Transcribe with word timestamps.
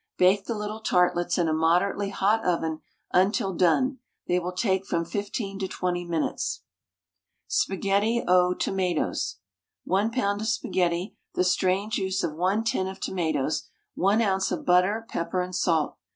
Bake 0.17 0.45
the 0.45 0.55
little 0.57 0.79
tartlets 0.79 1.37
in 1.37 1.47
a 1.47 1.53
moderately 1.53 2.09
hot 2.09 2.43
oven 2.43 2.81
until 3.11 3.53
done; 3.53 3.99
they 4.27 4.39
will 4.39 4.51
take 4.51 4.83
from 4.83 5.05
15 5.05 5.59
to 5.59 5.67
20 5.67 6.05
minutes. 6.05 6.63
SPAGHETTI 7.47 8.25
AUX 8.27 8.65
TOMATOES. 8.65 9.35
1 9.83 10.09
lb. 10.11 10.41
of 10.41 10.47
spaghetti, 10.47 11.15
the 11.35 11.43
strained 11.43 11.91
juice 11.91 12.23
of 12.23 12.33
one 12.33 12.63
tin 12.63 12.87
of 12.87 12.99
tomatoes, 12.99 13.69
1 13.93 14.23
oz. 14.23 14.51
of 14.51 14.65
butter, 14.65 15.05
pepper 15.07 15.39
and 15.39 15.55
salt. 15.55 15.97